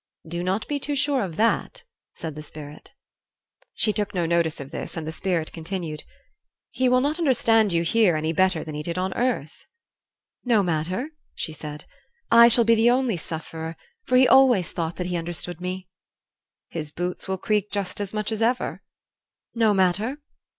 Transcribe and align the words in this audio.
"Do 0.27 0.41
not 0.41 0.67
be 0.67 0.79
too 0.79 0.95
sure 0.95 1.21
of 1.21 1.35
that," 1.35 1.83
said 2.15 2.33
the 2.33 2.41
Spirit. 2.41 2.89
She 3.75 3.93
took 3.93 4.15
no 4.15 4.25
notice 4.25 4.59
of 4.59 4.71
this, 4.71 4.97
and 4.97 5.05
the 5.05 5.11
Spirit 5.11 5.53
continued: 5.53 6.05
"He 6.71 6.89
will 6.89 7.01
not 7.01 7.19
understand 7.19 7.71
you 7.71 7.83
here 7.83 8.15
any 8.15 8.33
better 8.33 8.63
than 8.63 8.73
he 8.73 8.81
did 8.81 8.97
on 8.97 9.13
earth." 9.13 9.67
"No 10.43 10.63
matter," 10.63 11.11
she 11.35 11.53
said; 11.53 11.85
"I 12.31 12.47
shall 12.47 12.63
be 12.63 12.73
the 12.73 12.89
only 12.89 13.15
sufferer, 13.15 13.75
for 14.07 14.15
he 14.17 14.27
always 14.27 14.71
thought 14.71 14.95
that 14.95 15.05
he 15.05 15.15
understood 15.17 15.61
me." 15.61 15.87
"His 16.69 16.89
boots 16.89 17.27
will 17.27 17.37
creak 17.37 17.69
just 17.69 18.01
as 18.01 18.11
much 18.11 18.31
as 18.31 18.41
ever" 18.41 18.81
"No 19.63 19.71
matter." 19.71 20.17